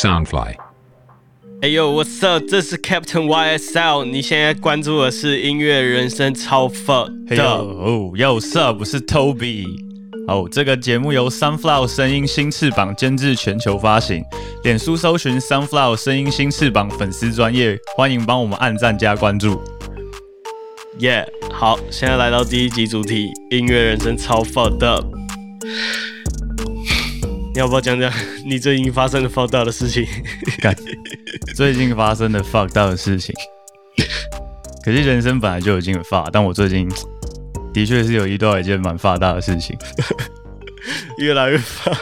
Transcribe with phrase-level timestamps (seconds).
[0.00, 0.54] Soundfly。
[1.60, 2.42] 哎呦，What's up？
[2.48, 4.06] 这是 Captain YSL。
[4.06, 7.44] 你现在关注的是音乐人生超 fuck 嘿的。
[7.44, 9.66] 呦哟，Sup，我是 Toby。
[10.26, 14.24] 哦，这个节目由 Sunflower 声音新翅膀监制，全球发行。
[14.64, 19.60] 脸书搜寻 Sunflower 声音新翅膀粉丝专业，欢迎帮我们按赞加关注。
[21.00, 25.04] 耶好，现在来到第一集主题，音乐人生超 fuck 的。
[27.52, 28.12] 你要不要讲讲
[28.46, 30.06] 你最近发生的 fuck 到的事情？
[30.62, 30.74] 干，
[31.56, 33.34] 最近发生的 fuck 到的事情。
[34.84, 36.88] 可是人生本来就已经很发，但我最近
[37.74, 39.76] 的确是有遇到一件蛮发大的事情。
[41.18, 41.98] 越来越 fuck。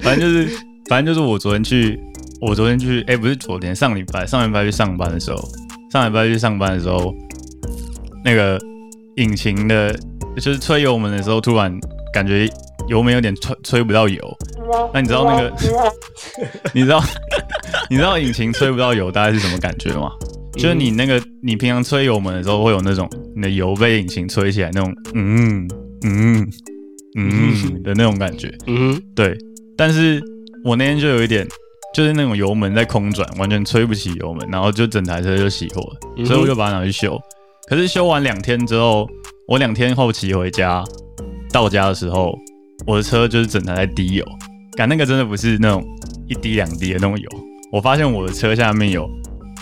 [0.00, 0.48] 反正就是，
[0.88, 1.98] 反正就是我昨天去，
[2.40, 5.48] 我昨天去，哎、不是昨天，上礼拜，上礼拜去上班的时候，
[5.90, 7.14] 上礼拜去上班的时候，
[8.24, 8.60] 那个
[9.16, 9.92] 引擎的，
[10.36, 11.74] 就是吹油门的时候，突然
[12.12, 12.48] 感觉
[12.86, 14.38] 油门有点吹吹不到油。
[14.92, 15.52] 那你知道那个，
[16.74, 17.02] 你知道，
[17.90, 20.10] 你知道引擎吹不到油大概是什么感觉吗？
[20.54, 25.68] 就是你那个，你平常吹油门的时候，会有那种你的油被引擎吹起来那种，嗯
[26.04, 26.50] 嗯
[27.16, 28.52] 嗯的那种感觉。
[28.66, 29.36] 嗯，对，
[29.76, 30.20] 但是
[30.64, 31.46] 我那天就有一点，
[31.94, 37.16] 就是那种油门在空转，完全吹不起油门，然后就整台车就熄火了，嗯所以我就把它拿去修。
[37.68, 39.06] 可是修完两天之后，
[39.46, 40.82] 我两天后骑回家，
[41.52, 42.34] 到家的时候，
[42.86, 44.24] 我的车就是整台在滴油，
[44.78, 45.84] 感那个真的不是那种
[46.28, 47.28] 一滴两滴的那种油，
[47.72, 49.10] 我发现我的车下面有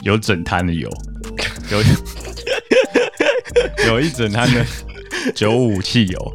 [0.02, 0.90] 有整摊的油，
[1.70, 1.78] 有
[3.88, 4.62] 有一整摊的
[5.34, 6.32] 九五汽油，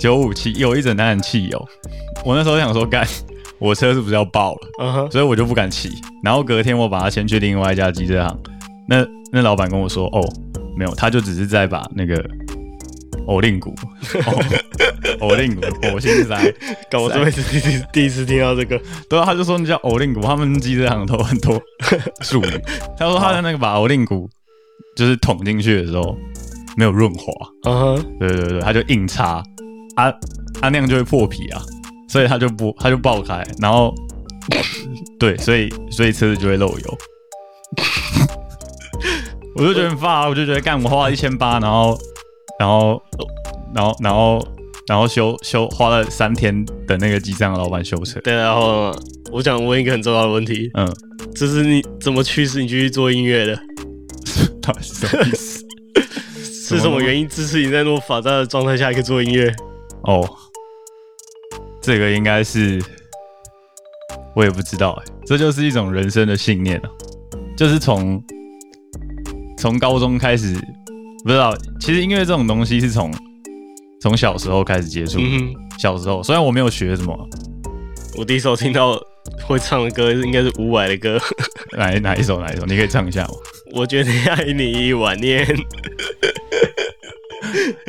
[0.00, 1.64] 九五汽有一整摊的汽油。
[2.24, 3.06] 我那时候想说，干，
[3.60, 5.08] 我车是不是要爆了？
[5.12, 5.92] 所以我就不敢骑。
[6.24, 8.36] 然后隔天我把它牵去另外一家机车行，
[8.88, 10.20] 那那老板跟我说，哦，
[10.76, 12.20] 没有，他就只是在把那个
[13.28, 13.72] 偶令骨，
[15.24, 16.54] 偶令骨火星塞，
[16.90, 18.80] 干我这辈子第第第一次听到这个。
[19.08, 21.60] 对啊，他就说那叫偶令骨，他们机车行都很多
[22.20, 22.62] 术语。
[22.98, 24.28] 他说他的那个把偶令骨
[24.96, 26.16] 就是捅进去的时候
[26.76, 27.32] 没有润滑，
[27.64, 29.42] 嗯哼，对对对，他就硬插，
[29.96, 30.06] 啊
[30.60, 31.62] 啊那样就会破皮啊，
[32.08, 33.94] 所以他就不他就爆开，然后
[35.18, 36.98] 对，所以所以车子就会漏油。
[39.56, 41.96] 我就觉得很发，我就觉得干，我花了一千八，然后
[42.58, 43.00] 然后
[43.72, 44.44] 然后然后
[44.86, 48.94] 然后修修花了三天等那个机上的老板修车，对，然后
[49.32, 50.86] 我想问一个很重要的问题，嗯，
[51.34, 53.58] 就是你怎么驱使你继续做音乐的？
[54.60, 55.64] 到底是什么意思？
[56.76, 59.54] 是什么原因支持你在那么法大的状态下可以做音乐？
[60.04, 60.28] 哦，
[61.80, 62.82] 这个应该是
[64.34, 66.88] 我也不知道哎，这就是一种人生的信念啊，
[67.56, 68.22] 就是从
[69.58, 70.54] 从高中开始，
[71.22, 73.10] 不知道，其实音乐这种东西是从
[74.04, 77.18] 从小时候开始接触，嗯哼，小时候虽然我没有学什么，
[78.18, 79.00] 我第一首听到
[79.46, 81.18] 会唱的歌应该是伍佰的歌，
[81.78, 83.30] 哪一哪一首哪一首，你可以唱一下吗？
[83.72, 85.46] 我决定爱你一万年。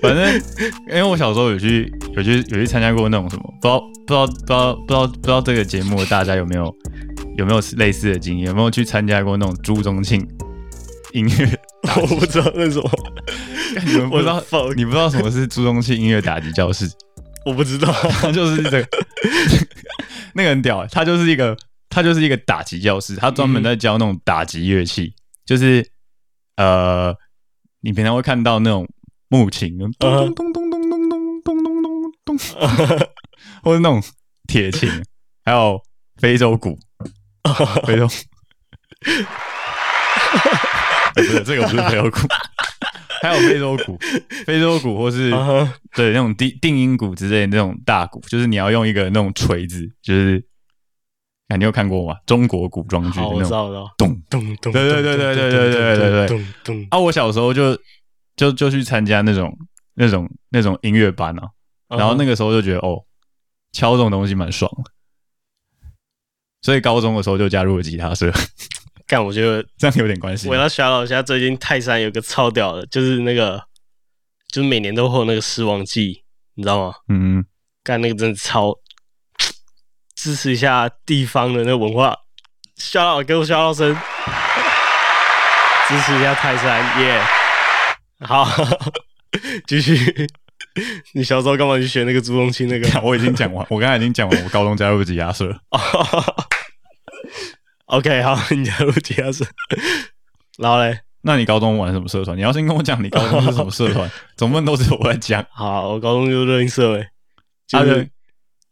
[0.02, 0.34] 反正
[0.88, 6.74] 因为我小时候有去有去有去参加过那种什么，不知道不知道不知道不知道不知道这个节目大家有没有
[7.38, 8.48] 有没有类似的经验？
[8.48, 10.26] 有没有去参加过那种朱宗庆
[11.12, 11.60] 音乐？
[12.02, 12.90] 我不知道那是什么，
[13.86, 14.42] 你们不知道
[14.76, 16.90] 你不知道什么是朱宗庆音乐打击教室？
[17.46, 17.92] 我不知道。
[17.94, 18.88] 他就是这个
[20.34, 21.56] 那个很屌欸，他就是一个
[21.90, 25.14] 他就是一个打击教室，他专门在教那种打击乐器，
[25.46, 25.88] 就是
[26.58, 27.16] 呃，
[27.82, 28.88] 你平常会看到那种
[29.28, 32.38] 木琴，咚咚咚咚咚咚咚咚咚咚咚，
[33.64, 34.04] 或者那种
[34.48, 34.90] 铁琴，
[35.44, 35.82] 还有
[36.18, 36.78] 非洲鼓，
[37.86, 38.08] 非洲。
[38.08, 38.26] 欸
[41.16, 42.28] 不是这个不是非洲鼓，
[43.26, 43.98] 还有非洲鼓，
[44.46, 45.32] 非洲鼓或是
[45.96, 50.46] 对那种定定音鼓之类的那种大鼓，就是你要用一个那种锤子，就是，
[51.48, 52.20] 啊，你有看过吗？
[52.28, 53.90] 中国古装剧那种。
[53.98, 56.88] 咚咚咚，对对对对对对对对对咚咚。
[56.92, 57.00] 啊！
[57.00, 57.76] 我小时候就
[58.36, 59.58] 就就去参加那种
[59.96, 61.50] 那种那种音乐班啊，
[61.90, 63.04] 然后那个个时候就觉得哦，
[63.72, 64.92] 敲这种东西蛮爽的，
[66.62, 68.32] 所以高中的时候就加入了吉他社，
[69.08, 70.52] 干，我觉得这样有点关系吗。
[70.52, 73.62] 我要小老一下，最近泰山有个超屌的，就是那个，
[74.52, 76.24] 就是每年都会有那个失望季，
[76.56, 76.96] 你知道吗？
[77.10, 77.46] 嗯，
[77.84, 78.74] 干那个真的超
[80.16, 82.18] 支持一下地方的那个文化，
[82.78, 83.94] 小老给我小老声，
[85.88, 87.22] 支持一下泰山耶
[88.22, 88.48] 好，
[89.68, 90.28] 继续。
[91.14, 92.90] 你小时候干嘛去学那个朱宗庆那个？
[93.02, 95.58] 我已经讲完，我刚才已经讲完，我高中加入吉亚社了。
[97.96, 99.46] OK，好， 你加入吉他社，
[100.60, 102.38] 然后嘞，那你高中玩什么社团？
[102.38, 105.46] 你要先跟我讲你高中是什么社团， 总不能都是我在讲。
[105.50, 107.10] 好，我高中就热音社诶，
[107.66, 108.08] 就是阿热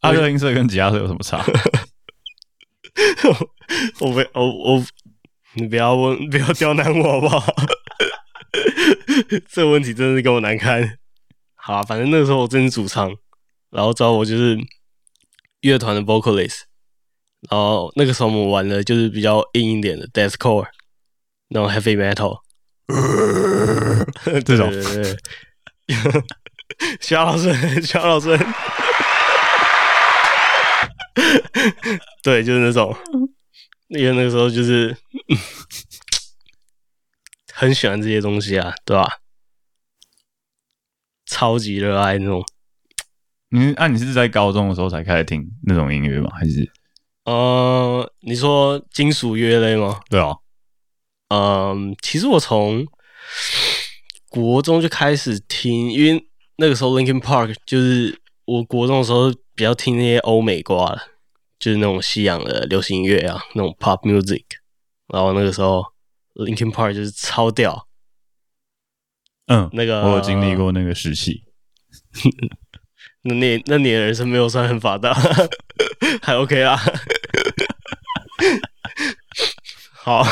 [0.01, 1.41] 阿热音社跟吉他社有什么差？
[4.01, 4.85] 我不，我我，
[5.53, 7.41] 你不要问，不要刁难我好不好？
[9.49, 10.97] 这个问题真的是给我难堪。
[11.55, 13.09] 好、啊，反正那个时候我真是主唱，
[13.71, 14.57] 然后找我就是
[15.61, 16.63] 乐团的 vocalist，
[17.49, 20.67] 然后那个时候我们玩的就是比较硬一点的 deathcore，
[21.49, 22.39] 那种 heavy metal，
[24.43, 24.69] 这种。
[24.71, 25.17] 对对对，
[27.01, 28.37] 肖 老师，小老师，
[32.23, 32.95] 对，就是那种，
[33.89, 34.95] 因为那个时候就是
[37.53, 39.19] 很喜欢这些东西啊，对吧？
[41.25, 42.43] 超级热爱那种，
[43.49, 46.29] 你啊，你是在高中的时候才开始听那种音乐吗？
[46.33, 46.71] 还是
[47.25, 50.01] 呃，你说金属乐类吗？
[50.09, 50.35] 对啊？
[51.29, 52.85] 嗯，其实我从
[54.29, 56.27] 国中就开始听，因为
[56.57, 61.01] 那个时候 Linkin Park 就是我国中的时候比较听那些欧美挂的，
[61.57, 64.43] 就是那种西洋的流行音乐啊，那种 pop music。
[65.07, 65.83] 然后那个时候
[66.35, 67.87] Linkin Park 就是超屌，
[69.47, 71.43] 嗯，那个我有经历过那个时期。
[73.25, 75.13] 那你那你的人生没有算很发达，
[76.21, 76.79] 还 OK 啦。
[79.91, 80.23] 好，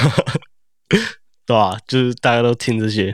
[1.45, 3.13] 对啊，就是大家都听这些。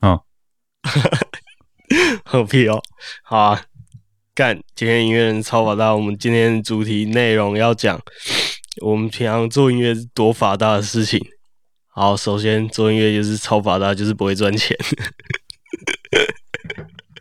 [0.00, 0.18] 嗯，
[2.24, 2.82] 何必哦。
[3.22, 3.64] 好啊，
[4.34, 4.60] 干！
[4.74, 8.00] 今天音乐人超法大，我们今天主题内容要讲
[8.82, 11.20] 我们平常做音乐是多法大的事情。
[11.86, 14.76] 好，首先做音乐就是超法大，就是不会赚钱。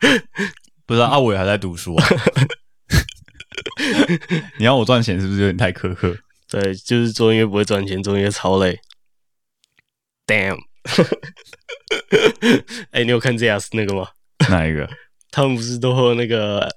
[0.86, 2.08] 不是啊，阿伟还在读书啊。
[4.58, 6.18] 你要我赚钱是不是有点太苛刻？
[6.50, 8.80] 对，就是做音乐不会赚钱，做音乐超累。
[10.26, 10.58] Damn！
[12.92, 14.10] 哎、你有看 ZS 那个吗？
[14.50, 14.90] 哪一个？
[15.32, 16.68] 他们不是都会有那个，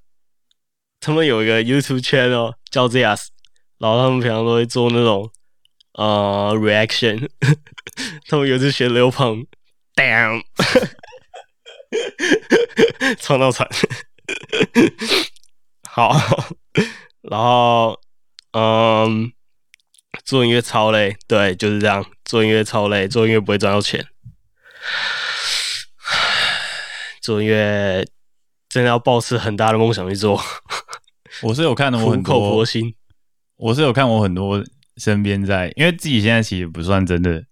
[1.01, 3.29] 他们有一个 YouTube channel 叫 ZS，
[3.79, 5.31] 然后他们平常都会做那种
[5.95, 7.29] 呃 reaction，
[8.29, 9.47] 他们有次学刘鹏
[9.95, 10.43] ，Damn！
[13.21, 13.69] 创到惨。
[15.89, 16.15] 好，
[17.23, 17.99] 然后
[18.53, 19.31] 嗯，
[20.25, 24.07] 做音乐超累，对，就是这样，做音乐超累，做音乐不会赚到钱。
[27.21, 28.05] 做音乐
[28.69, 30.43] 真的要抱持很大的梦想去做，
[31.43, 32.95] 我是有看的，我很苦口婆多，心。
[33.57, 34.65] 我是有看我很多
[34.97, 37.45] 身边在，因为自己现在其实不算真的，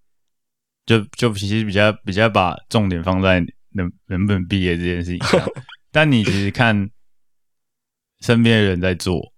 [0.85, 3.41] 就就其实比较比较把重点放在
[3.73, 5.45] 能能不能毕业这件事情上，
[5.91, 6.89] 但你其实看
[8.21, 9.33] 身边的人在做，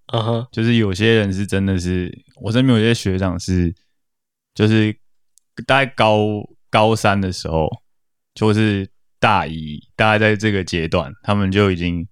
[0.51, 3.73] 就是有些人是真的是，我身边有些学长是，
[4.53, 4.95] 就是
[5.65, 6.19] 大概高
[6.69, 7.69] 高三的时候，
[8.35, 8.89] 就是
[9.19, 12.07] 大一，大概在这个阶段，他们就已经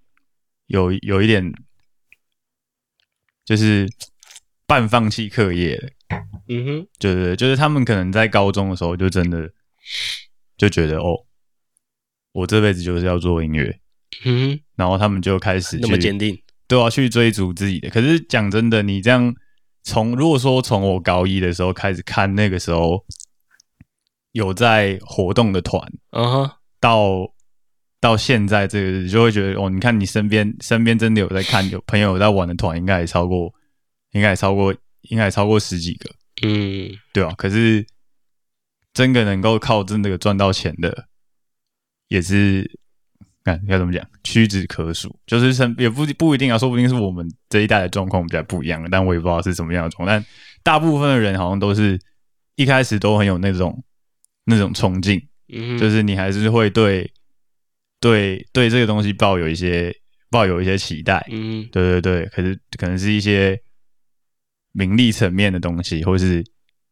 [0.68, 1.52] 有有一点，
[3.44, 3.88] 就是
[4.66, 5.90] 半放弃课业了。
[6.48, 9.50] 嗯哼，对对对，就是他们可能在高中的时候就真的
[10.58, 11.26] 就觉得哦，
[12.32, 13.80] 我这辈子就是要做音乐，
[14.26, 16.38] 嗯，然后他们就开始那么坚定。
[16.68, 17.90] 都要去追逐自己的。
[17.90, 19.36] 可是讲真的，你这样
[19.84, 23.04] 从如果说从我高一的时候开始看，那个时候
[24.32, 27.30] 有在活动的团，嗯哼，到
[28.00, 33.54] 到现在这个，就会觉得哦，你看你身边身边真的有在看，有朋友有在玩的团，应该也超过，
[34.14, 34.74] 应该也超过，
[35.10, 36.10] 应该也超过十几个，
[36.44, 36.90] 嗯。
[37.12, 37.86] 对啊、可是
[38.94, 41.10] 真的能够靠真的赚到钱的，
[42.12, 42.70] 也是。
[43.44, 45.20] 看该怎么讲，屈指可数。
[45.26, 50.08] 就是身也不不一定啊，说不定是我们这一代的状况比较不一样，但我也不知道是什么样的状况。
[50.08, 50.24] 但
[50.62, 52.00] 大部分的人好像都是
[52.56, 53.84] 一开始都很有那种
[54.46, 55.20] 那种冲劲，
[55.52, 57.12] 嗯，就是你还是会对
[58.00, 59.92] 对对这个东西抱有一些
[60.30, 61.26] 抱有一些期待。
[61.32, 63.60] 嗯对对对，可是可能是一些
[64.72, 66.46] 名利层面的东西，或是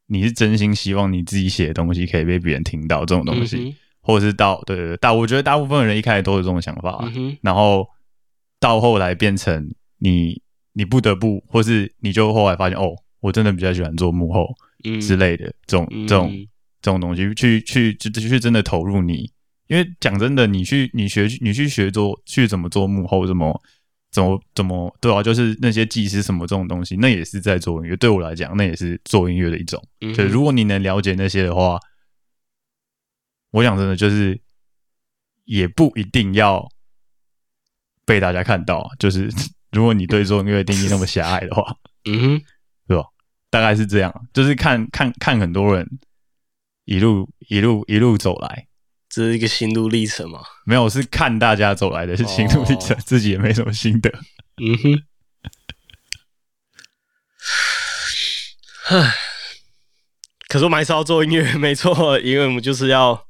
[0.07, 3.75] 你是真心希望你自己写的东西可以被别人听到这种东西，
[4.09, 7.87] 或者是到对对对大，我觉得大部分人一开始都有这种想法啊、嗯，然后
[8.59, 10.41] 到后来变成你
[10.73, 14.47] 你不得不，或是你就后来发现哦，我真的比较喜欢做幕后
[14.83, 14.99] 嗯。
[14.99, 16.07] 之类的这种、嗯。
[16.07, 16.31] 这种
[16.81, 19.29] 这种东西，去去去去真的投入你，
[19.67, 23.61] 因为讲真的，你去你学你去学做去怎么做幕后，怎么
[24.11, 27.97] 怎么怎么对啊，就是那些技师什么这种东西，那也是在做音乐。
[27.97, 29.79] 对我来讲，那也是做音乐的一种。
[30.01, 30.15] 嗯哼。
[30.15, 31.77] 就如果你能了解那些的话，
[33.51, 34.39] 我讲真的，就是
[35.45, 36.69] 也不一定要
[38.05, 38.89] 被大家看到啊。
[38.99, 39.29] 就是
[39.71, 41.75] 如果你对做音乐的定义那么狭隘的话，
[42.05, 42.41] 嗯
[42.87, 43.05] 哼，
[43.49, 44.27] 大概是这样。
[44.33, 45.87] 就是看看看很多人
[46.85, 48.67] 一路一路一路走来，
[49.09, 50.41] 这是一个心路历程嘛。
[50.65, 54.09] 没有是看大家走来的是心路历程，哦自己也没什么心得。
[54.57, 55.03] 嗯哼，
[59.01, 59.13] 唉，
[60.47, 63.25] 可是我们还是要做音乐，没错，因为我们就是要，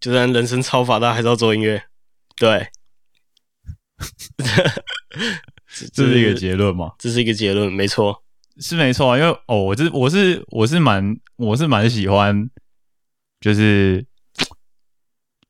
[0.00, 1.82] 就算人生超发达，还是要做音乐。
[2.36, 2.68] 对，
[5.92, 6.92] 这是一个结论吗？
[6.98, 8.22] 这是一个结论，没错。
[8.58, 12.48] 是没错啊，因为哦，我这我是我是蛮我是蛮喜欢，
[13.40, 14.06] 就是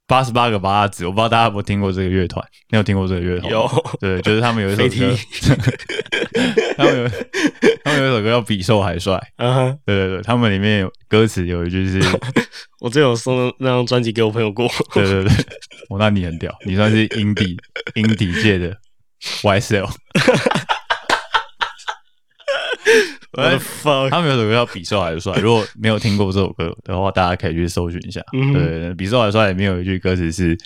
[0.07, 2.45] 八十八个八子，我不知道大家有没有听过这个乐团？
[2.69, 3.51] 你有听过这个乐团？
[3.51, 3.67] 有，
[4.01, 5.17] 对，就是他们有一首歌，
[6.77, 7.09] 他们有
[7.83, 12.01] 他们有一首歌叫《比瘦还帅》，嗯哼，对对对，他们里面有歌词有一句是，
[12.81, 14.69] 我之前有送那张专辑给我朋友过。
[14.93, 15.33] 对对对，
[15.89, 17.57] 我那你很屌，你算是音底
[17.97, 18.77] 音底界的
[19.43, 19.89] YSL。
[23.37, 24.11] What the fuck？
[24.11, 28.21] 他们有首歌叫《比瘦还帅》，如果没有听过这首歌的话，大家可以去搜寻一下。
[28.31, 30.57] 对比瘦还帅里面有一句歌词是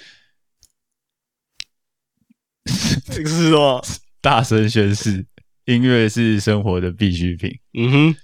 [3.07, 3.83] 这 个是什么
[4.21, 5.25] ？“大声宣誓，
[5.65, 8.17] 音乐是生活的必需品嗯哼，”。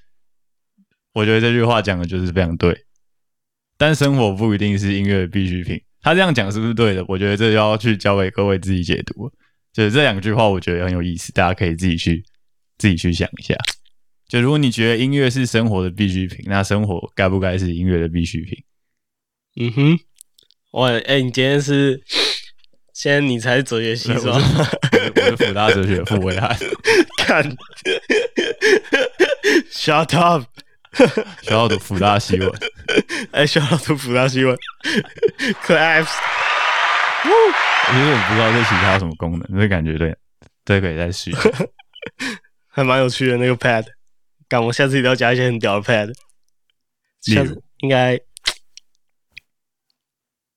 [1.14, 2.84] 我觉得这句话讲的就是非常对，
[3.78, 5.80] 但生活不一定是音乐的必需品。
[6.02, 7.02] 他这样讲是不是对的？
[7.08, 9.32] 我觉得这就要去交给各位自己解读。
[9.72, 12.22] 就是这两句话，我觉得很有意思，大家可以自己去
[12.76, 13.56] 自己去想一下。
[14.34, 18.64] 就如果你觉得音乐是生活的必需品，那生活该不该是音乐的必需品？
[19.60, 19.96] 嗯哼，
[20.72, 22.02] 哇，哎、你今天是，
[22.92, 24.32] 现在你才是哲学系是吧？
[24.34, 26.50] 我是我是福大哲学的傅维汉，
[27.18, 27.44] 看，
[29.70, 30.42] shut up，
[31.42, 32.50] 学校读福大新闻。
[33.30, 34.58] 哎，小老图福大新闻
[35.64, 36.10] ，claps，
[37.22, 40.12] 其实我不知道这其他有什么功能，这感觉对，
[40.64, 41.42] 这可以再试一下。
[42.74, 43.84] 还蛮有趣的那个 pad，
[44.54, 46.14] 干，我下次一定要加一些很屌的 pad，
[47.22, 48.20] 下次应该，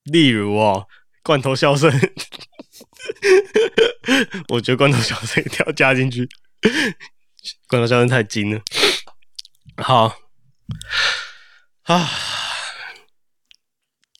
[0.04, 0.86] 例如哦，
[1.24, 1.90] 罐头笑声，
[4.50, 6.28] 我觉得罐头笑声一定要加进去，
[7.66, 8.62] 罐头笑声太精了。
[9.78, 10.16] 好。
[11.82, 12.08] 啊，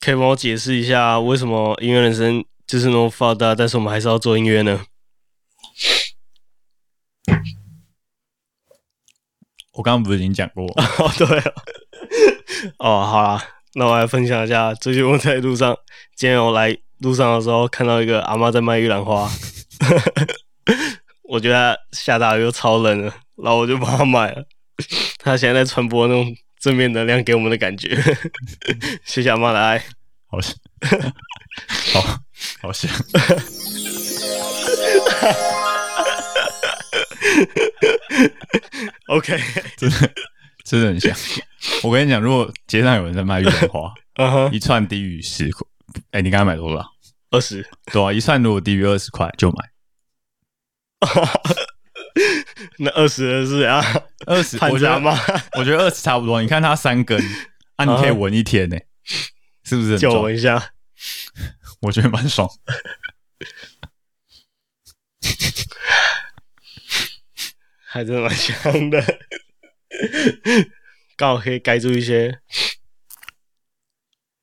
[0.00, 4.84] 可以帮我解释一下为什么音乐人生就是那么发达，但是我们还是要做音乐呢？
[9.78, 10.84] 我刚刚不是已经讲过吗？
[10.98, 11.54] 哦，对了，
[12.78, 13.40] 哦，好啦，
[13.74, 15.76] 那我来分享一下，最近我在路上，
[16.16, 19.30] 今天我来路上的时候看到一个阿妈在卖玉兰花，
[21.30, 24.44] 我觉得下大雨又超冷了，然后我就帮她买了。
[25.18, 27.96] 她现在在传播那种正面能量给我们的感觉，
[29.06, 29.80] 谢谢阿妈的爱。
[30.26, 30.52] 好像，
[31.92, 32.18] 好，
[32.60, 32.90] 好像。
[39.08, 39.38] OK，
[39.76, 40.12] 真的
[40.64, 41.16] 真的很像。
[41.82, 43.92] 我跟你讲，如果街上有人在卖玉兰花，
[44.52, 45.66] 一串低于十块，
[46.12, 46.84] 哎、你刚才买多少？
[47.30, 49.70] 二十，对啊，一串如果低于二十块就买。
[52.78, 53.82] 那二十的是啊，
[54.26, 55.12] 二十，潘我觉得家妈
[55.52, 56.42] 我觉得二十差不多。
[56.42, 57.18] 你看它三根，
[57.76, 58.76] 啊，你可以闻一天呢、
[59.62, 60.72] 是不是很救壮我一下。
[61.82, 62.48] 我觉得蛮爽。
[67.98, 68.54] 还真的蛮香
[68.90, 69.02] 的，
[71.18, 72.40] 刚好可以盖住一些。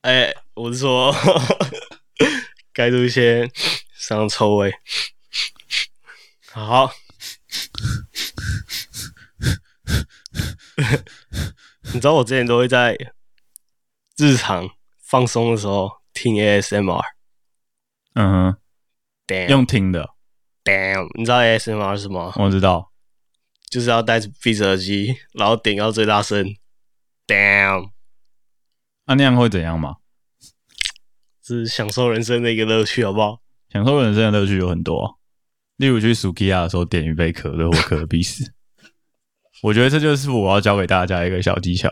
[0.01, 1.15] 哎、我是说
[2.73, 3.49] 盖住一些
[3.93, 4.73] 上臭味。
[6.51, 6.91] 好，
[11.93, 12.97] 你知道我之前都会在
[14.17, 14.69] 日常
[15.01, 17.01] 放松的时候听 ASMR。
[18.15, 18.57] 嗯哼
[19.27, 20.09] ，Damn，用听的
[20.65, 22.33] ，Damn，你知道 ASMR 是什么？
[22.35, 22.91] 我知道。
[23.75, 26.55] 就是要戴着闭着耳机，然后点到最大声。
[27.27, 27.89] Damn，
[29.05, 29.97] 那、那样会怎样吗？
[31.45, 33.41] 是享受人生的一个乐趣，好不好？
[33.69, 35.11] 享受人生的乐趣有很多啊、
[35.75, 38.49] 例如去 Sukiya 的时候点一杯可乐或可乐必死。
[39.61, 41.91] 我觉得这就是我要教给大家一个小技巧。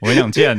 [0.00, 0.56] 我跟你讲，既然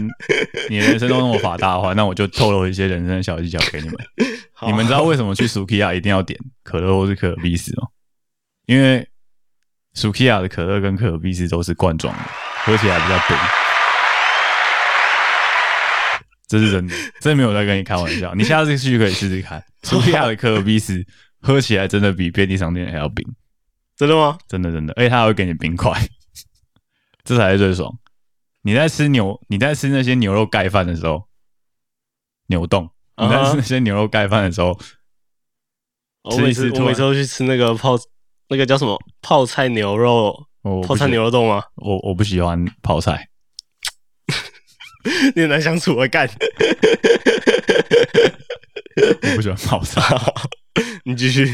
[0.70, 3.98] 你人生都那么法大的话，那我就透露一些人生的小技巧给你们。
[4.68, 7.88] 你们知道为什么去 Sukiya 一定要点可乐或是可乐必死吗？
[8.68, 9.08] 因为
[9.96, 12.24] Sukiya 的可乐跟可乐必死都是罐装的，
[12.64, 13.38] 喝起来比较冰。
[16.48, 18.34] 这是真的，真没有在跟你开玩笑。
[18.36, 21.06] 你下次去可以试试看，Sukiya 的可乐必死
[21.42, 23.26] 喝起来真的比便利商店还要冰，
[23.96, 24.38] 真的吗？
[24.48, 25.92] 真的真的，而且它还会给你冰块，
[27.24, 27.90] 这才是最爽。
[28.64, 31.28] 你在吃牛，你在吃那些牛肉盖饭的时候，
[32.48, 32.86] 牛冻；
[33.18, 34.78] 你在吃那些牛肉盖饭的时候，
[36.24, 37.98] 我每次吃一次我每次都去吃那个泡
[38.52, 41.64] 那个叫什么泡菜牛肉，我泡菜牛肉冻吗？
[41.76, 43.30] 我我不喜欢泡菜，
[45.34, 46.30] 你很难相处啊，干。
[49.24, 50.02] 我不喜欢泡菜。
[51.06, 51.48] 你继续，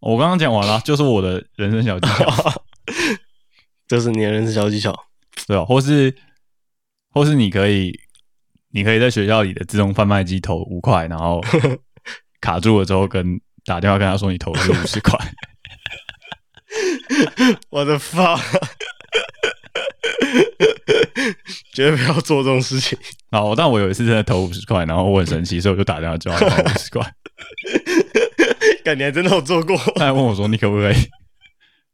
[0.00, 2.64] 我刚刚讲完了，就是我的人生小技巧，
[3.86, 4.92] 这是你的人生小技巧。
[5.46, 5.64] 对吧？
[5.64, 6.12] 或是
[7.10, 7.96] 或是你可以，
[8.72, 11.40] 你可以在学校里的自动贩卖机投五块，然后
[12.40, 15.16] 卡住了之后跟打电话跟他说你投了五十块。
[17.70, 18.36] 我的发，
[21.72, 22.98] 绝对不要做这种事情。
[23.30, 27.02] 好，但我有一次真的投五十块，然后我很生气，所以我就打电话叫他投五十块。
[28.84, 29.76] 感觉还真的有做过。
[29.96, 30.96] 他还问我说：“你可不可以，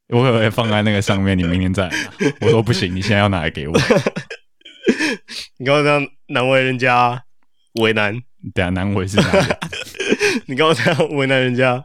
[0.08, 1.38] 我可不可以放在那个上面？
[1.38, 2.10] 你明天再来拿？”
[2.42, 3.78] 我说：“不行，你现在要拿来给我。
[5.58, 7.22] 你刚刚这样难为人家，
[7.80, 8.20] 为难。
[8.54, 9.46] 等下难为是哪里？
[10.46, 11.84] 你刚刚这样为难人家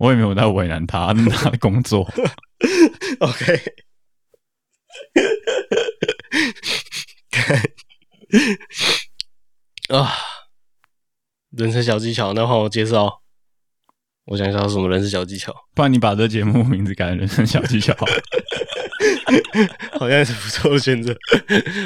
[0.00, 2.10] 我也没有在为难他，那是他的工作。
[3.20, 3.62] OK。
[9.94, 10.10] 啊，
[11.50, 13.20] 人生小技巧，那换我介绍。
[14.24, 17.94] 我想一下有什么人生小技巧，不然你把这节目名字改成人生小技巧
[19.98, 21.14] 好 像是不错的选择。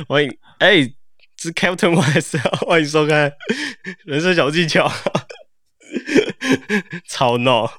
[0.06, 0.86] 欢迎，哎、
[1.36, 3.32] 这是 Captain West，欢迎收看
[4.04, 4.88] 人生小技巧。
[7.08, 7.70] 吵闹，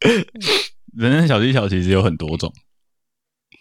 [0.96, 2.52] 人生小技巧其实有很多种，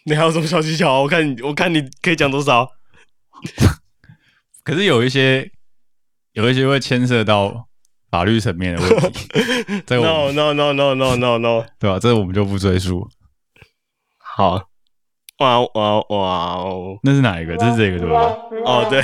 [0.05, 1.01] 你还有什么小技巧？
[1.03, 2.69] 我看你，我看你可以讲多少？
[4.63, 5.51] 可是有一些
[6.33, 7.67] 有一些会牵涉到
[8.09, 9.27] 法律层面的问题，
[9.85, 11.65] 这个我 No 们 no no no no no no。
[11.79, 11.99] 对吧？
[11.99, 13.09] 这个我们就不追溯。
[14.17, 14.69] 好，
[15.39, 16.97] 哇哇哇哦！
[17.03, 17.57] 那是哪一个？
[17.57, 18.63] 这是这个对不对？
[18.65, 19.01] 哦，对，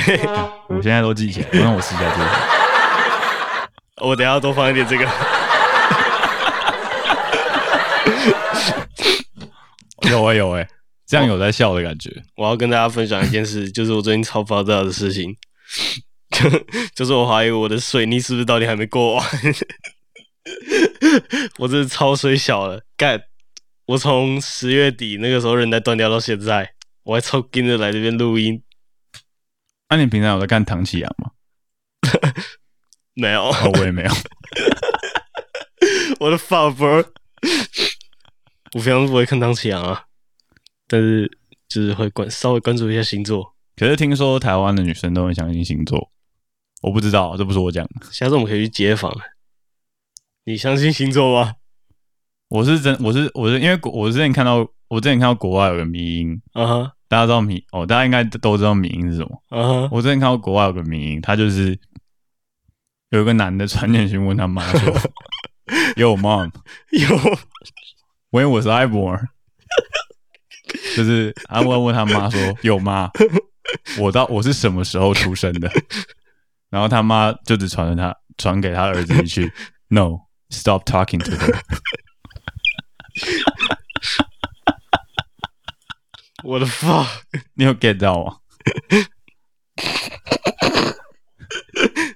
[0.69, 2.58] 我现在都记起来，我让我试一下这个。
[3.99, 5.05] 我等一下多放一点这个。
[10.09, 10.67] 有哎、有哎、
[11.05, 12.09] 这样有在笑的感觉。
[12.35, 15.35] 我要跟大家分享一件事，就是我最近超爆炸的事情，
[16.31, 16.49] 就
[16.95, 19.25] 就是我怀疑我的水逆是不是到底还没过完。
[21.59, 23.21] 我真的超水小了，干！
[23.85, 28.63] 我从十月底那个时候韧带断掉到现在，我还超跟着来这边录音，
[29.89, 31.31] 那、你平常有在看唐启阳吗？
[33.19, 34.09] 没有，哦，我也没有。
[36.19, 37.05] 我的 fuck bro，
[38.73, 40.03] 我平常不会看唐启阳啊，
[40.87, 41.29] 但是
[41.67, 43.55] 就是会关稍微关注一下星座。
[43.75, 46.11] 可是听说台湾的女生都很相信星座，
[46.81, 48.07] 我不知道，这不是我讲的。
[48.11, 49.15] 下次我们可以去街访。
[50.45, 51.53] 你相信星座吗？
[52.49, 59.43] 我是真，我是我是因为我之前看到，我之前看到国外有个迷音，啊哈，大家知道迷哦，大家应该都知道迷音是什么。
[59.49, 61.79] 啊哈，我之前看到国外有个迷音，他就是
[63.09, 64.93] 有一个男的传简讯问他妈说：
[65.95, 66.51] “Yo mom,
[66.91, 67.07] 有
[68.31, 69.27] when was I born？”
[70.95, 73.09] 就是他问问他妈说：“有 妈，
[73.97, 75.71] 我到我是什么时候出生的？”
[76.69, 79.51] 然后他妈就只传了他传给他儿子一句
[79.87, 80.19] ：“No,
[80.51, 81.59] stop talking to her。
[86.43, 87.07] 我的 fuck，”
[87.55, 88.37] 你有 get 到吗？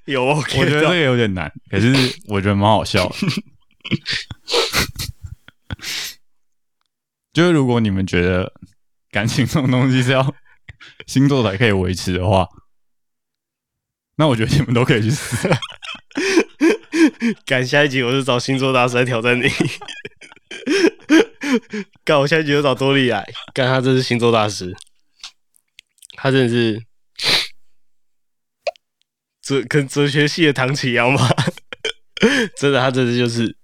[0.06, 1.94] 有我我觉得这个有点难，可是
[2.28, 3.16] 我觉得蛮好笑的。
[7.32, 8.54] 就是如果你们觉得
[9.10, 10.36] 感情这种东西是要
[11.08, 12.48] 星座才可以维持的话，
[14.18, 15.50] 那我觉得你们都可以去死。
[17.46, 19.50] 赶下一集我就找星座大师来挑战你。
[22.04, 24.76] 干，我下一集就找多利来，干他这是星座大师，
[26.16, 26.80] 他真的是
[29.44, 31.30] 哲跟哲学系的唐启阳吧？
[32.58, 33.56] 真的，他真的就是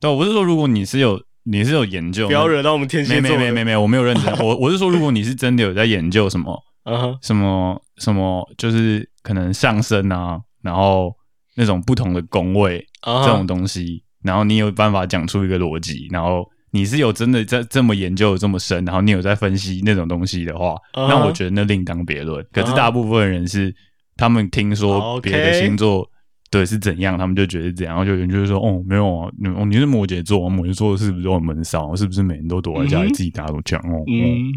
[0.00, 3.38] 对，我不是说如果你是有你是有研究，不要惹到我们天蝎没座。
[3.38, 4.36] 没没没没，我没有认真。
[4.38, 6.60] 我我是说，如果你是真的有在研究什么
[7.22, 11.14] 什么什么，就是可能上升啊，然后
[11.54, 22.44] 那种不同的宫位，啊这种东西，然后你有办法讲出一个逻辑，然后你是有真的在这么研究得这么深，然后你有在分析那种东西的话，那我觉得那另当别论。
[22.52, 23.74] 可是大部分人是
[24.16, 26.08] 他们听说别的星座
[26.50, 31.94] 对是怎样，他们就觉得是怎样，然后就有人就是说哦没有啊，你哦你是摩羯座，摩羯座是不是都很闷骚？
[31.94, 33.78] 是不是每人都躲在家里自己打手枪？
[33.80, 34.04] 哦，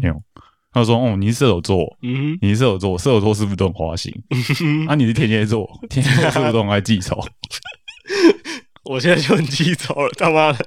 [0.02, 0.22] 没有。
[0.72, 4.14] 他说哦你是射手座，嗯你是射手座，射手座是不是都很花心？
[4.56, 7.18] 哼，啊你是天蝎座， 天蝎座是不是都很爱记仇？
[8.84, 10.64] 我现在就很记仇了，他妈的！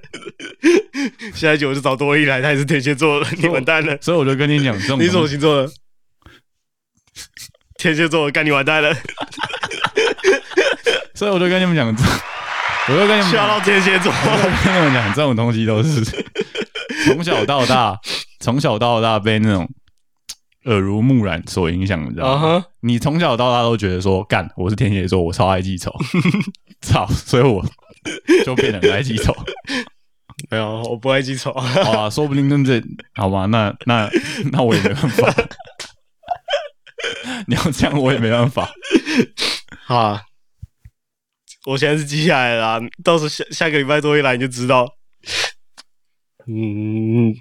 [1.33, 3.97] 现在就我就找多一来，他也是天蝎座的，你完蛋了。
[4.01, 5.71] 所以我就跟你讲，这种你什么星座的？
[7.83, 8.95] 天蝎座的，干你完蛋了！
[11.13, 11.85] 所以我就跟你们讲，
[12.87, 16.01] 我就跟你们讲，到天蝎座，我就跟你们讲，这种东西都是
[17.03, 17.99] 从小到大，
[18.39, 19.69] 从小到大被那种
[20.63, 22.65] 耳濡目染所影响，你知道吗？
[22.79, 25.93] 你从小到大都觉得说，干，我是天蝎座，我超爱记仇，
[26.79, 27.61] 操，所以我
[28.45, 29.35] 就变得很爱记仇。
[30.49, 31.51] 没有，我不爱记仇。
[31.51, 32.81] 好啊，说不定真的
[33.15, 34.09] 好吧，那那
[34.53, 35.33] 那我也没办法。
[37.47, 38.69] 你要这样，我也没办法。
[39.85, 40.21] 好啊，
[41.65, 44.87] 我现在是记下来了啊，到时候下下个礼拜多一来你就知道。
[46.47, 47.33] 嗯，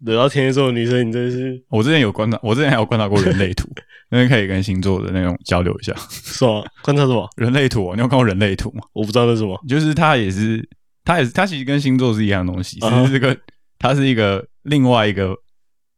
[0.00, 3.68] 惹到天蝎座的女生，你真是我之前有观察，我之前还有观察过人类图，
[4.10, 5.94] 因为可以跟星座的那种交流一下。
[6.10, 6.64] 是吗？
[6.82, 7.28] 观察什么？
[7.36, 8.82] 人类图哦，你有看过人类图吗？
[8.92, 9.58] 我不知道那是什么。
[9.68, 10.66] 就是它也是，
[11.04, 13.38] 它也是，它其实跟星座是一样的东西，只是这个
[13.78, 15.34] 它是一个另外一个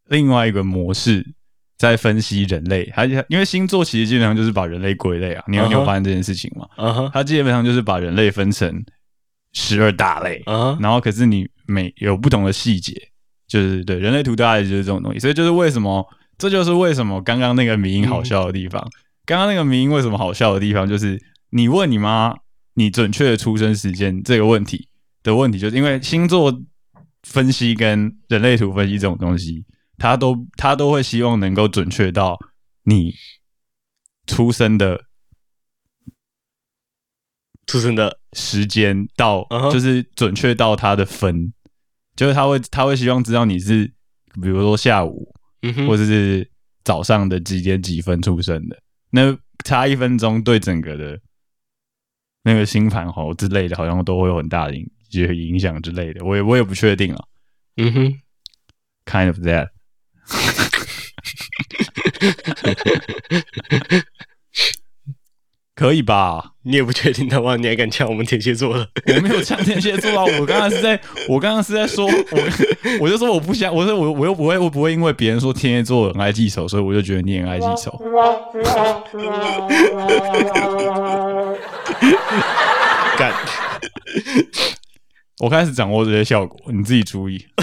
[0.08, 1.24] 另外一个模式
[1.80, 2.84] 在分析人类。
[2.94, 7.10] 它因为星座其实基本上就是把人类归类啊，你有你有发现这件事情吗？
[7.10, 8.84] 它基本上就是把人类分成
[9.54, 10.42] 十二大类，
[10.78, 12.92] 然后可是你每有不同的细节，
[13.48, 18.86] 就是对人类图大概就是这种东西，所以就是为什么，这就是为什么刚刚那个迷音好笑的地方。
[19.24, 21.18] 刚刚那个迷音为什么好笑的地方，就是
[21.50, 22.36] 你问你妈
[22.74, 24.86] 你准确的出生时间这个问题
[25.22, 26.60] 的问题，就是因为星座
[27.22, 29.64] 分析跟人类图分析这种东西，
[30.00, 32.38] 它都他都会希望能够准确到
[32.84, 33.14] 你
[34.26, 35.04] 出生的
[37.66, 41.52] 出生的时间到就是准确到他的分，
[42.16, 43.84] 就是他会他会希望知道你是
[44.40, 45.30] 比如说下午
[45.86, 46.50] 或者是
[46.82, 49.36] 早上的几点几分出生的，那
[49.66, 51.20] 差一分钟对整个的
[52.42, 57.22] 那个星盘猴之类的，好像都会有很大的影就是影响之类的，我也我也不确定啊。
[57.76, 58.20] 嗯哼
[59.04, 59.68] ，，kind of that。
[65.74, 66.52] 可以吧？
[66.64, 68.86] 你也不确定的话，你还敢呛我们天蝎座的？
[69.06, 70.24] 我没有呛天蝎座啊！
[70.38, 72.12] 我刚刚是在，我刚刚是在说，我
[73.00, 77.98] 我就说我不想，我说我我又不会，我不会因为别人说天蝎座很爱记仇，所以我就觉得你很爱记仇。
[83.16, 83.32] 干，
[85.38, 87.42] 我开始掌握这些效果，你自己注意。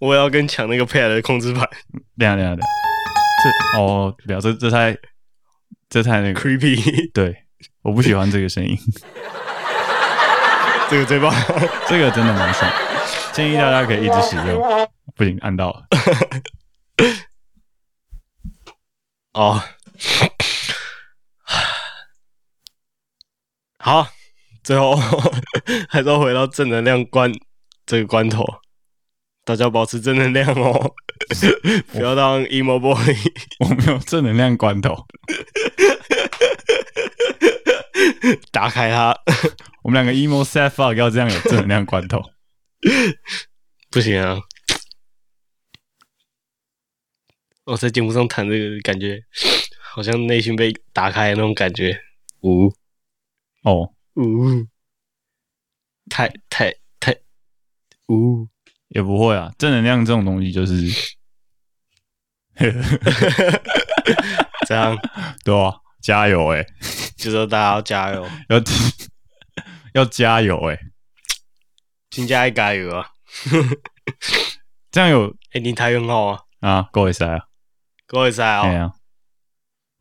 [0.00, 1.68] 我也要跟抢那个 pad 的控制盘
[2.18, 2.66] 等一下等一下等下，
[3.74, 4.96] 这哦，不要，这这太
[5.88, 7.44] 这太那个，，creepy， 对，
[7.82, 8.76] 我不喜欢这个声音，
[10.88, 11.32] 这个最棒。
[11.88, 12.70] 这个真的蛮爽，
[13.32, 14.88] 建议大家可以一直使用。
[15.16, 15.84] 不行，按到了。
[19.34, 19.60] 哦，
[23.78, 24.06] 好，
[24.62, 24.96] 最后
[25.88, 27.32] 还是要回到正能量关
[27.86, 28.44] 这个关头，
[29.44, 30.94] 大家保持正能量哦，
[31.92, 32.96] 不要当 emo boy。
[33.60, 35.06] 我没有正能量罐头，
[38.52, 39.14] 打开它，
[39.82, 42.22] 我们两个 emo sad fuck 要这样有正能量罐头。
[43.90, 44.38] 不行啊！
[47.64, 49.22] 我在节目上谈这个，感觉
[49.80, 52.00] 好像内心被打开的那种感觉。
[52.42, 52.72] 呜
[53.62, 54.66] 哦，呜，
[56.08, 57.14] 太太太，
[58.08, 58.48] 呜，
[58.90, 60.74] 也不会啊，正能量这种东西就是，
[64.66, 64.96] 这样
[65.44, 66.64] 对啊，加油哎、
[67.16, 68.62] 就说大家要加油，要
[69.94, 70.78] 要加油哎、
[72.10, 73.10] 请加一加油啊！
[74.90, 77.40] 这样有哎、你台语很好啊，啊，够会使啊，
[78.06, 78.62] 各位在哦。
[78.64, 78.92] 哎呀，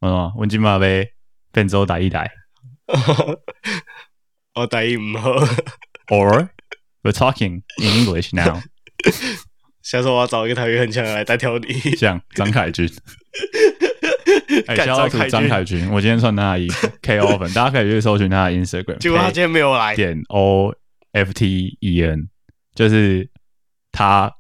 [0.02, 0.80] 哦，阮今嘛要
[1.52, 2.32] 变做打一台
[4.56, 5.32] 我 台语唔好
[6.08, 6.50] ，，or
[7.04, 8.60] we're talking in English now，
[9.84, 11.74] 下次我要找一个台语很强的来代挑你。
[11.96, 12.90] 像张凯军。
[14.68, 20.74] 哎，干小老土张凯军，我今天穿他的衣服，KO 粉，大家可以去搜寻他的 Instagram，结果他今天没有来，点 O
[21.14, 22.30] F T E N，
[22.76, 23.30] 就是
[23.92, 24.32] 他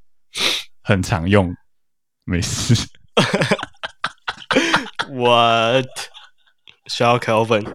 [0.83, 1.55] 很常用，
[2.25, 2.75] 没事。
[5.11, 5.83] 我
[6.87, 7.71] 需要 Kelvin，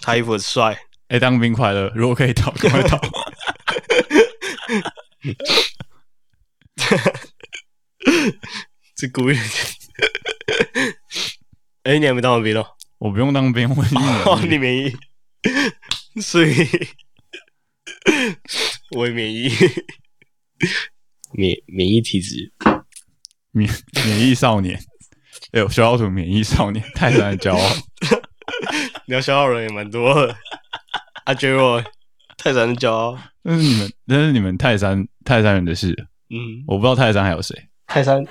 [0.00, 0.76] 他衣服很帅。
[1.08, 1.90] 哎、当兵快乐！
[1.94, 3.00] 如果可以逃，赶快逃。
[8.96, 9.36] 这故意。
[11.84, 12.66] 哎、你还没当完兵哦？
[12.98, 14.96] 我不用当兵，我已经哦，免疫你免疫，
[16.20, 16.54] 所以
[18.90, 19.50] 我也免疫，
[21.32, 22.52] 免免疫体质。
[23.52, 23.70] 免
[24.04, 24.78] 免疫少年。
[25.52, 27.76] 哎呦，小老土免疫少年，泰山的骄傲。
[29.06, 30.36] 你要消耗人也蛮多的。
[31.24, 31.82] 阿杰若
[32.36, 36.08] 泰山的骄傲，那是你们，那是你们泰山泰山人的事。
[36.30, 37.56] 嗯，我不知道泰山还有谁。
[37.86, 38.24] 泰山。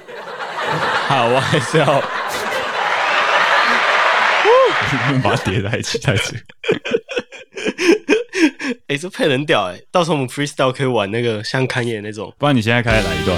[1.08, 1.86] 好，我还是要
[5.24, 6.36] 把它叠在一起，太扯。
[8.88, 12.34] 哎、这配很屌哎、到时候我们 freestyle 可以玩那个像看野那种。
[12.38, 13.38] 不然你现在开始来一段。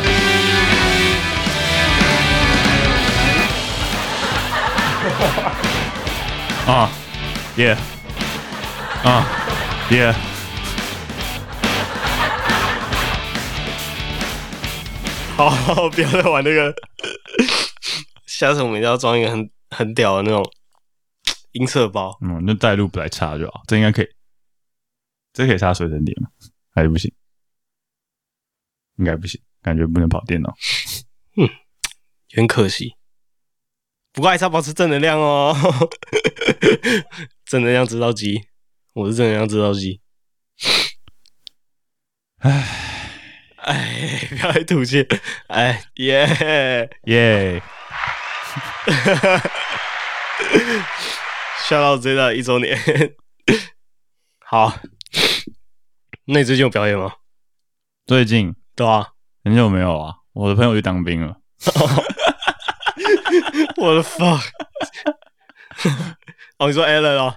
[6.67, 6.89] 啊，
[7.55, 7.75] 耶！
[9.03, 9.25] 啊
[9.89, 10.13] ，Yeah，
[15.39, 16.75] 好，好不要再玩那个。
[18.25, 20.43] 下次我们一定要装一个很很屌的那种
[21.53, 22.17] 音色包。
[22.19, 24.07] 嗯，那带路不来插就好，这应该可以。
[25.31, 26.27] 这可以插随身碟吗？
[26.75, 27.09] 还是不行？
[28.97, 30.53] 应该不行，感觉不能跑电脑。
[31.37, 31.47] 嗯
[32.35, 32.93] 很可惜。
[34.11, 35.55] 不过还是要保持正能量哦。
[37.45, 38.43] 正能量制造机，
[38.91, 40.01] 我是正能量制造机。
[42.39, 42.88] 唉，
[43.63, 45.05] 哎，不要再吐气。
[45.47, 47.61] 哎，耶耶，
[51.67, 52.79] 笑到追到一周年。
[54.45, 54.73] 好，
[56.25, 57.13] 那你最近有表演吗？
[58.07, 59.09] 最近对啊，
[59.43, 61.35] 很久没有啊，我的朋友去当兵了。
[63.77, 64.41] 我的 fuck！
[66.57, 67.33] 哦，你说 Allen 哦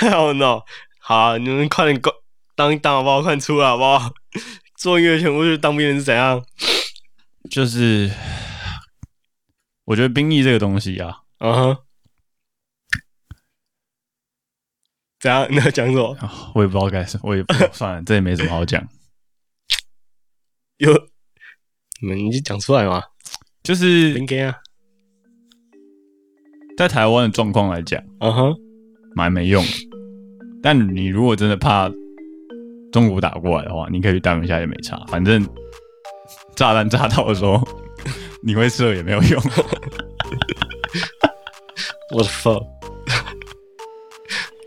[0.00, 0.62] No，？Hell no！
[1.00, 2.12] 好、啊，你们快点过
[2.58, 3.22] 当一当好不好？
[3.22, 4.12] 快点出来好不好？
[4.76, 6.44] 做音乐全部去当兵人是怎样？
[7.48, 8.10] 就是
[9.84, 11.76] 我觉得兵役这个东西啊，嗯哼，
[15.20, 15.46] 怎样？
[15.50, 16.14] 你要讲什么？
[16.18, 18.84] 啊我也不知道该什么，我也不 算了，这也没什么好讲。
[20.78, 20.92] 有
[22.00, 23.04] 你们你就讲出来嘛？
[23.62, 24.56] 就是应该啊。
[26.76, 28.56] 在台湾的状况来讲，嗯哼，
[29.14, 29.64] 蛮没用。
[30.60, 31.88] 但你如果真的怕
[32.92, 35.46] 中午打过来的话，你可以去当一下也没差，反正
[36.56, 37.60] 炸弹炸到的时候，
[38.42, 39.42] 你会射也没有用。
[42.14, 42.64] 我的 fuck！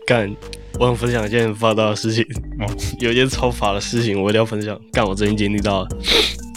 [0.06, 0.34] 干，
[0.78, 2.24] 我想分享一件很发达的事情。
[2.60, 2.66] 哦，
[3.00, 4.78] 有一件超法的事情，我一定要分享。
[4.92, 5.96] 干，我最近经历到的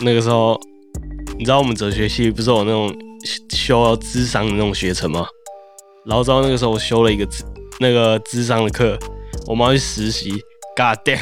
[0.03, 0.59] 那个时候，
[1.37, 2.95] 你知道我们哲学系不是有那种
[3.49, 5.25] 修要智商的那种学程吗？
[6.05, 7.43] 然后知道那个时候我修了一个智
[7.79, 8.95] 那个智商的课，
[9.47, 10.39] 我们要去实习。
[10.75, 11.19] God damn！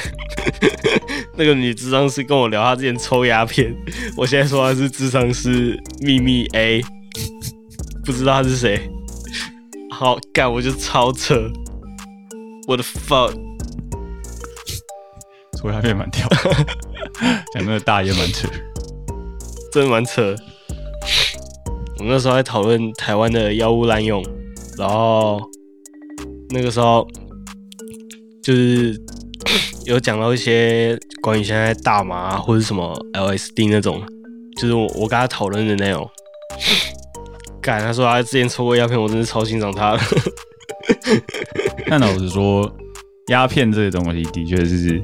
[1.38, 3.76] 那个女智商师跟我聊她之前抽鸦片，
[4.18, 6.82] 我现在说她是智商师秘密 A，
[8.04, 8.90] 不知道她是谁。
[9.92, 11.50] 好干，我就超扯，
[12.68, 13.32] 我的 fuck！
[15.58, 16.38] 抽鸦片蛮屌的，
[17.54, 18.48] 讲那个大爷蛮扯。
[19.72, 20.36] 真的蛮扯。
[22.00, 24.24] 我们那时候在讨论台湾的药物滥用，
[24.78, 25.40] 然后
[26.50, 27.08] 那个时候
[28.44, 29.00] 就是
[29.86, 34.02] 有讲到一些关于现在大麻或者什么 LSD 那种，
[34.58, 36.10] 就是我我跟他讨论的内容。
[37.62, 40.00] 干，他说他之前抽过鸦片，我真是超欣赏他的。
[41.88, 42.70] 但老实说，
[43.28, 45.00] 鸦片这个东西的确是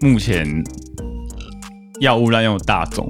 [0.00, 0.46] 目前
[2.00, 3.06] 药物滥用的大宗，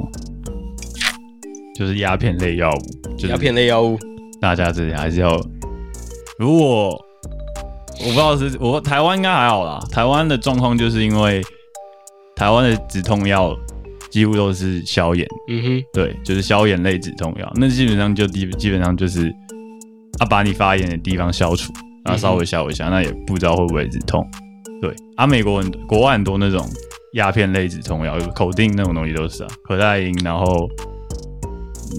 [1.78, 3.14] 就是鸦片类药物。
[3.16, 3.98] 就是鸦片类药物，
[4.40, 5.40] 大家这里还是要，
[6.38, 6.94] 如果
[8.00, 11.42] 我不知道是我台湾应该还好啦，台湾的状况就是因为
[12.37, 13.57] 台湾的止痛药
[14.11, 19.33] 几乎都是消炎，嗯哼，对，就是消炎类止痛药，那基本上就基基本上就是
[20.18, 21.72] 啊把你发炎的地方消除，
[22.04, 24.26] 然后稍微消一下，那也不知道会不会止痛。
[24.83, 26.64] 对，啊，美国很国外很多那种
[27.14, 30.68] 鸦片类止痛药，口定那种东西都是啊，可待因，然后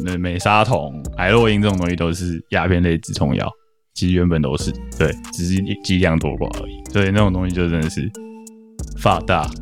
[0.03, 3.51] 那美沙酮、海洛因这种东西都是鸦片类止痛药，
[3.95, 6.73] 其实原本都是对，只是剂量多寡而已。
[6.91, 8.11] 所以那种东西就真的是
[8.99, 9.49] 发大。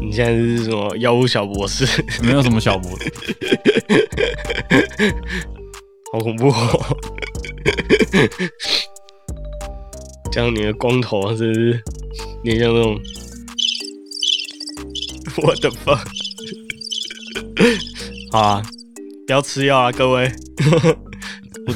[0.00, 1.86] 你现在是什么药物小博士？
[2.22, 3.10] 没有什么小博士，
[6.12, 6.96] 好恐怖、哦！
[10.32, 11.80] 这样你的光头是不是
[12.42, 12.98] 有点像那种
[15.36, 16.00] 我的 fuck！
[18.32, 18.62] 好啊，
[19.26, 20.30] 不要吃药啊，各位！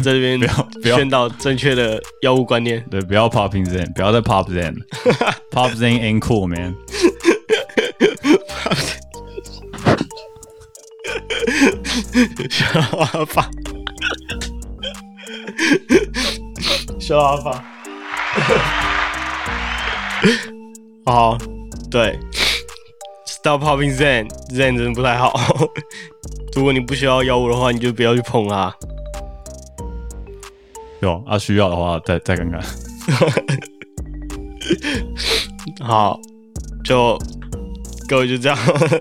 [0.02, 2.84] 这边不要不要宣导正确的药物观念。
[2.90, 6.74] 对，不要 popping zen，不要再 pop zen，pop zen ain't cool man。
[12.50, 13.48] 小阿法，
[16.98, 17.64] 小阿法。
[21.06, 21.38] 好，
[21.90, 22.18] 对
[23.26, 25.32] ，Stop popping Zen，Zen 真的不太好。
[26.54, 28.74] 如果你不需要药物的话，你就不要去碰它。
[31.00, 32.60] 有啊，需要的话再再看看。
[35.80, 36.18] 好，
[36.84, 37.18] 就
[38.08, 38.58] 各位就这样，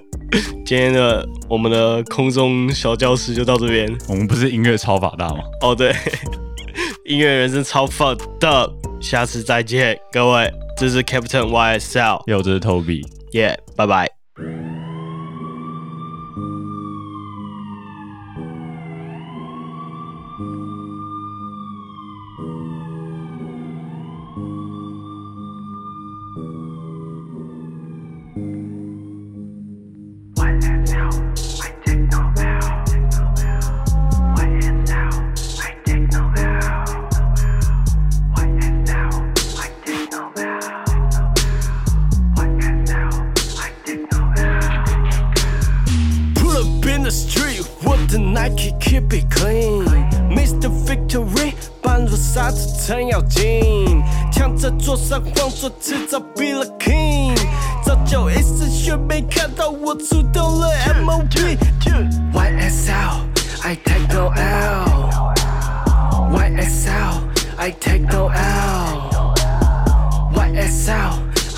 [0.65, 3.88] 今天的我们的空中小教室就到这边。
[4.07, 5.39] 我们不是音乐超法大吗？
[5.62, 5.93] 哦，对，
[7.05, 13.03] 音乐人生超 up，下次再见，各位，这是 Captain YSL，又，这是 Toby。
[13.31, 14.16] 耶，拜拜。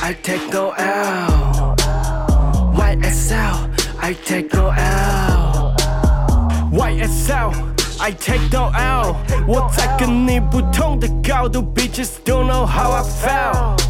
[0.03, 3.71] I take no L。YSL
[4.01, 7.53] I take no L。YSL
[8.01, 9.17] I take no L。
[9.47, 13.81] 我在跟你不同的高度，Bitches don't know how I felt。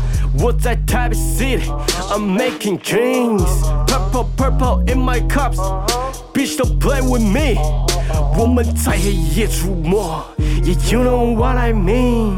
[0.41, 7.57] 我在台北 City，I'm making dreams，purple purple in my cups，bitch don't play with me。
[8.40, 10.00] 我们在黑夜出没
[10.64, 12.38] ，Yeah you know what I mean。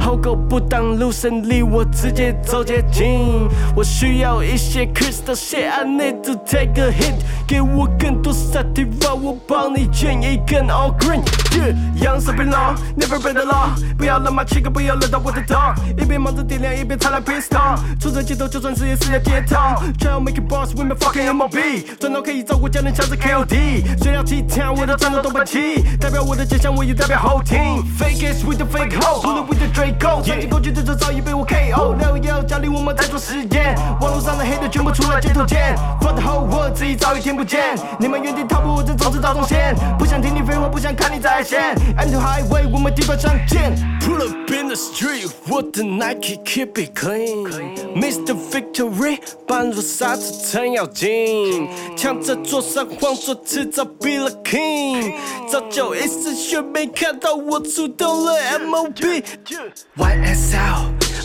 [0.00, 3.46] 好狗不挡路，胜利我直接走捷径。
[3.76, 7.16] 我需要一些 crystal shit，I need to take a hit。
[7.46, 11.22] 给我更多 sativa，我帮你建一根 all green。
[11.52, 13.68] Yeah，young s u b e long，never break the law。
[13.98, 15.54] 不要让马七哥，不要惹到我的头。
[15.98, 17.78] 一边忙着点亮，一边擦亮 pistol。
[18.00, 19.56] 出在街头，就算是也是要街头。
[20.00, 21.98] Try to make it boss，women fucking MOB。
[22.00, 23.98] 赚到可以照顾家人，像是 KOD。
[24.02, 27.82] 虽然其他我的战斗都不齐，代表我的家乡，我也代表 whole team。
[27.98, 28.92] Fake is with the fake
[29.42, 30.22] it with the Draco。
[30.22, 31.91] 曾经过去的这早已被我 KO。
[32.82, 35.76] 我们在做实验，网络上的黑的全部出来街头见。
[36.00, 37.78] Fuck the whole world，自己早已听不见。
[37.96, 39.72] 你们原地踏步，我正走着大中线。
[39.96, 41.76] 不想听你废话，不想看你在线。
[41.76, 43.72] The highway，我们地板上见。
[44.00, 47.46] Pull up in the street，我的 Nike keep it clean。
[47.94, 48.34] Mr.
[48.50, 55.14] Victory，般若沙子程咬金，抢着坐上晃作迟早 be the king。
[55.48, 59.22] 早就一丝血没看到我出动了 MOB。